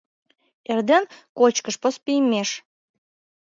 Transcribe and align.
Эрден— 0.71 1.03
кочкыш 1.37 1.75
поспиймеш 1.83 2.49